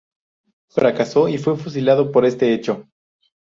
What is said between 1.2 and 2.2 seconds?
y fue fusilado